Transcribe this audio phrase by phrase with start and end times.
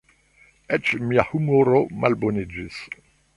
[0.77, 2.81] Eĉ mia humoro malboniĝis.